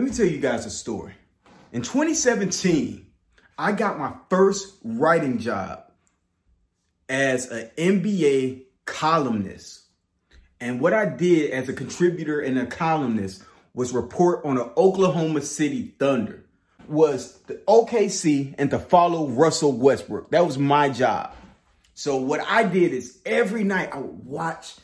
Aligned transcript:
Let 0.00 0.08
me 0.08 0.16
tell 0.16 0.24
you 0.24 0.38
guys 0.38 0.64
a 0.64 0.70
story. 0.70 1.12
In 1.72 1.82
2017, 1.82 3.06
I 3.58 3.72
got 3.72 3.98
my 3.98 4.14
first 4.30 4.78
writing 4.82 5.36
job 5.36 5.92
as 7.06 7.50
an 7.50 7.70
NBA 7.76 8.62
columnist. 8.86 9.82
And 10.58 10.80
what 10.80 10.94
I 10.94 11.04
did 11.04 11.50
as 11.50 11.68
a 11.68 11.74
contributor 11.74 12.40
and 12.40 12.58
a 12.58 12.64
columnist 12.64 13.44
was 13.74 13.92
report 13.92 14.42
on 14.46 14.54
the 14.54 14.72
Oklahoma 14.74 15.42
City 15.42 15.94
Thunder, 15.98 16.46
was 16.88 17.36
the 17.42 17.56
OKC 17.68 18.54
and 18.56 18.70
to 18.70 18.78
follow 18.78 19.28
Russell 19.28 19.72
Westbrook. 19.72 20.30
That 20.30 20.46
was 20.46 20.56
my 20.56 20.88
job. 20.88 21.34
So 21.92 22.16
what 22.16 22.40
I 22.48 22.64
did 22.64 22.94
is 22.94 23.18
every 23.26 23.64
night 23.64 23.90
I 23.92 23.98
would 23.98 24.24
watch 24.24 24.76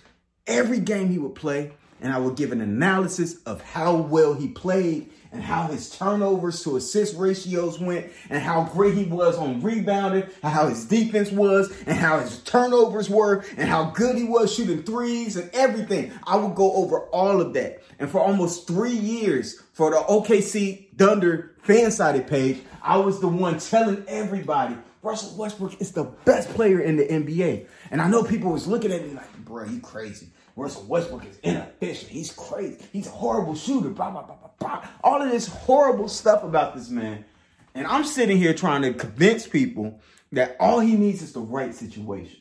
every 0.46 0.78
game 0.78 1.08
he 1.08 1.16
would 1.16 1.34
play 1.34 1.72
and 2.00 2.12
I 2.12 2.18
would 2.18 2.36
give 2.36 2.52
an 2.52 2.60
analysis 2.60 3.42
of 3.44 3.62
how 3.62 3.96
well 3.96 4.34
he 4.34 4.48
played 4.48 5.10
and 5.32 5.42
how 5.42 5.68
his 5.68 5.90
turnovers 5.90 6.62
to 6.62 6.76
assist 6.76 7.16
ratios 7.16 7.78
went 7.78 8.06
and 8.30 8.42
how 8.42 8.64
great 8.64 8.94
he 8.94 9.04
was 9.04 9.36
on 9.36 9.60
rebounding 9.60 10.22
and 10.42 10.52
how 10.52 10.68
his 10.68 10.84
defense 10.86 11.30
was 11.30 11.70
and 11.86 11.96
how 11.96 12.18
his 12.20 12.38
turnovers 12.42 13.10
were 13.10 13.44
and 13.56 13.68
how 13.68 13.90
good 13.90 14.16
he 14.16 14.24
was 14.24 14.54
shooting 14.54 14.82
threes 14.82 15.36
and 15.36 15.50
everything. 15.52 16.12
I 16.24 16.36
would 16.36 16.54
go 16.54 16.72
over 16.74 17.00
all 17.08 17.40
of 17.40 17.54
that. 17.54 17.82
And 17.98 18.10
for 18.10 18.20
almost 18.20 18.66
three 18.66 18.96
years 18.96 19.60
for 19.72 19.90
the 19.90 19.96
OKC 19.96 20.96
Thunder 20.96 21.54
FanSided 21.66 22.26
page, 22.28 22.62
I 22.82 22.98
was 22.98 23.20
the 23.20 23.28
one 23.28 23.58
telling 23.58 24.04
everybody 24.06 24.76
Russell 25.06 25.38
Westbrook 25.38 25.80
is 25.80 25.92
the 25.92 26.02
best 26.24 26.48
player 26.50 26.80
in 26.80 26.96
the 26.96 27.06
NBA. 27.06 27.68
And 27.92 28.02
I 28.02 28.08
know 28.08 28.24
people 28.24 28.50
was 28.50 28.66
looking 28.66 28.90
at 28.90 29.06
me 29.06 29.14
like, 29.14 29.36
bro, 29.44 29.64
you 29.64 29.78
crazy. 29.78 30.30
Russell 30.56 30.82
Westbrook 30.82 31.24
is 31.26 31.38
inefficient. 31.44 32.10
He's 32.10 32.32
crazy. 32.32 32.84
He's 32.92 33.06
a 33.06 33.10
horrible 33.10 33.54
shooter. 33.54 33.90
Blah, 33.90 34.10
blah, 34.10 34.22
blah, 34.22 34.34
blah, 34.34 34.50
blah. 34.58 34.88
All 35.04 35.22
of 35.22 35.30
this 35.30 35.46
horrible 35.46 36.08
stuff 36.08 36.42
about 36.42 36.74
this 36.74 36.88
man. 36.88 37.24
And 37.72 37.86
I'm 37.86 38.04
sitting 38.04 38.36
here 38.36 38.52
trying 38.52 38.82
to 38.82 38.94
convince 38.94 39.46
people 39.46 40.00
that 40.32 40.56
all 40.58 40.80
he 40.80 40.96
needs 40.96 41.22
is 41.22 41.32
the 41.32 41.40
right 41.40 41.72
situation. 41.72 42.40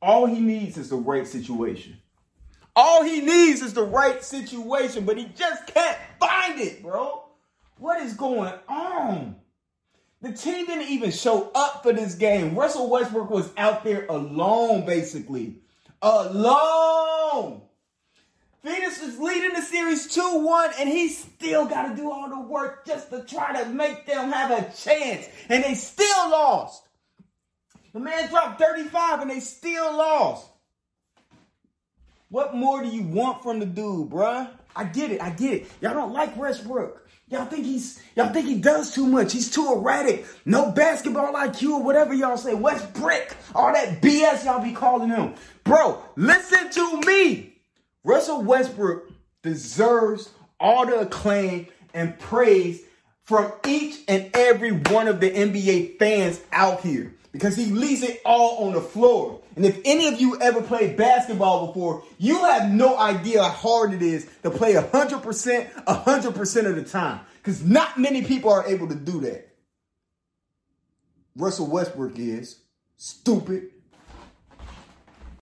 All 0.00 0.24
he 0.24 0.40
needs 0.40 0.78
is 0.78 0.88
the 0.88 0.96
right 0.96 1.26
situation. 1.26 1.98
All 2.74 3.04
he 3.04 3.20
needs 3.20 3.60
is 3.60 3.74
the 3.74 3.84
right 3.84 4.24
situation, 4.24 5.04
but 5.04 5.18
he 5.18 5.26
just 5.36 5.66
can't 5.66 5.98
find 6.18 6.58
it, 6.60 6.82
bro. 6.82 7.24
What 7.76 8.00
is 8.00 8.14
going 8.14 8.54
on? 8.68 9.36
The 10.20 10.32
team 10.32 10.66
didn't 10.66 10.88
even 10.88 11.12
show 11.12 11.50
up 11.54 11.82
for 11.82 11.92
this 11.92 12.14
game. 12.16 12.56
Russell 12.56 12.90
Westbrook 12.90 13.30
was 13.30 13.50
out 13.56 13.84
there 13.84 14.06
alone, 14.06 14.84
basically. 14.84 15.56
Alone. 16.02 17.62
Phoenix 18.64 19.00
is 19.00 19.18
leading 19.20 19.54
the 19.54 19.62
series 19.62 20.12
2 20.12 20.44
1, 20.44 20.70
and 20.80 20.88
he 20.88 21.08
still 21.08 21.66
got 21.66 21.88
to 21.88 21.96
do 21.96 22.10
all 22.10 22.28
the 22.28 22.40
work 22.40 22.84
just 22.84 23.10
to 23.10 23.22
try 23.22 23.62
to 23.62 23.68
make 23.70 24.06
them 24.06 24.32
have 24.32 24.50
a 24.50 24.62
chance. 24.76 25.28
And 25.48 25.62
they 25.62 25.74
still 25.74 26.30
lost. 26.30 26.88
The 27.92 28.00
man 28.00 28.28
dropped 28.28 28.60
35, 28.60 29.20
and 29.22 29.30
they 29.30 29.40
still 29.40 29.96
lost. 29.96 30.48
What 32.28 32.54
more 32.54 32.82
do 32.82 32.88
you 32.88 33.04
want 33.04 33.42
from 33.42 33.60
the 33.60 33.66
dude, 33.66 34.10
bruh? 34.10 34.50
I 34.74 34.84
get 34.84 35.12
it. 35.12 35.22
I 35.22 35.30
get 35.30 35.54
it. 35.54 35.70
Y'all 35.80 35.94
don't 35.94 36.12
like 36.12 36.36
Westbrook. 36.36 37.07
Y'all 37.30 37.44
think 37.44 37.66
he's 37.66 38.02
y'all 38.16 38.32
think 38.32 38.46
he 38.46 38.54
does 38.58 38.94
too 38.94 39.06
much. 39.06 39.32
He's 39.32 39.50
too 39.50 39.72
erratic. 39.72 40.24
No 40.44 40.70
basketball 40.70 41.34
IQ 41.34 41.70
or 41.72 41.82
whatever 41.82 42.14
y'all 42.14 42.38
say. 42.38 42.54
West 42.54 42.92
Brick. 42.94 43.36
All 43.54 43.72
that 43.72 44.00
BS 44.00 44.44
y'all 44.44 44.62
be 44.62 44.72
calling 44.72 45.10
him. 45.10 45.34
Bro, 45.64 46.02
listen 46.16 46.70
to 46.70 47.00
me. 47.06 47.54
Russell 48.02 48.42
Westbrook 48.42 49.10
deserves 49.42 50.30
all 50.58 50.86
the 50.86 51.00
acclaim 51.00 51.66
and 51.92 52.18
praise 52.18 52.80
from 53.20 53.52
each 53.66 54.00
and 54.08 54.30
every 54.32 54.72
one 54.72 55.06
of 55.06 55.20
the 55.20 55.30
NBA 55.30 55.98
fans 55.98 56.40
out 56.50 56.80
here 56.80 57.14
because 57.32 57.56
he 57.56 57.66
leaves 57.66 58.02
it 58.02 58.20
all 58.24 58.66
on 58.66 58.74
the 58.74 58.80
floor. 58.80 59.40
And 59.56 59.66
if 59.66 59.80
any 59.84 60.06
of 60.06 60.20
you 60.20 60.40
ever 60.40 60.62
played 60.62 60.96
basketball 60.96 61.68
before, 61.68 62.04
you 62.18 62.38
have 62.44 62.70
no 62.70 62.98
idea 62.98 63.42
how 63.42 63.50
hard 63.50 63.92
it 63.92 64.02
is 64.02 64.28
to 64.42 64.50
play 64.50 64.74
100%, 64.74 65.84
100% 65.84 66.66
of 66.66 66.76
the 66.76 66.84
time. 66.84 67.20
Because 67.36 67.64
not 67.64 67.98
many 67.98 68.22
people 68.22 68.50
are 68.50 68.66
able 68.66 68.88
to 68.88 68.94
do 68.94 69.20
that. 69.20 69.48
Russell 71.36 71.68
Westbrook 71.68 72.18
is 72.18 72.60
stupid, 72.96 73.70